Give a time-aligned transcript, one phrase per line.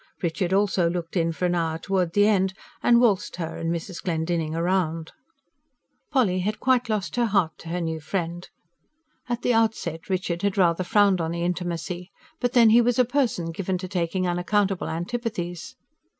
[0.23, 4.01] Richard also looked in for an hour towards the end, and valsed her and Mrs.
[4.01, 5.11] Glendinning round.
[6.09, 8.49] Polly had quite lost her heart to her new friend.
[9.29, 12.09] At the outset Richard had rather frowned on the intimacy
[12.39, 15.75] but then he was a person given to taking unaccountable antipathies.